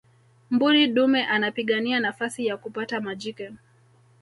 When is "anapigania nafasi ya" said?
1.25-2.57